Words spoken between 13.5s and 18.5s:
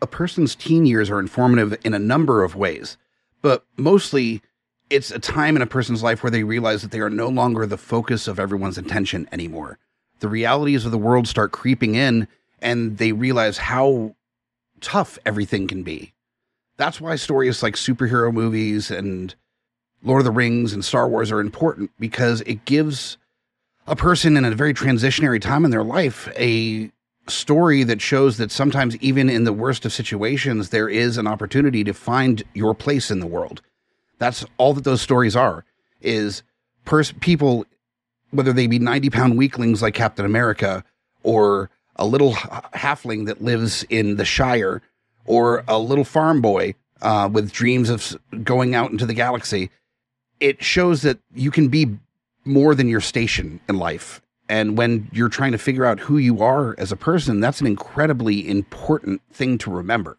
how tough everything can be. That's why stories like superhero